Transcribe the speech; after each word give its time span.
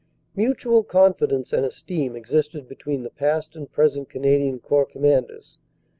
Mutual 0.35 0.83
confidence 0.83 1.53
and 1.53 1.63
esteem 1.63 2.15
existed 2.15 2.67
between 2.67 3.03
the 3.03 3.11
past 3.11 3.55
and 3.55 3.71
present 3.71 4.09
Canadian 4.09 4.57
Corps 4.57 4.87
Commanders. 4.87 5.59